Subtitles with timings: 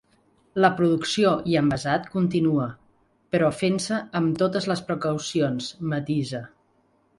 [0.63, 2.65] “La producció i envasat continua,
[3.35, 6.45] però fent-se amb totes les precaucions”, matisa.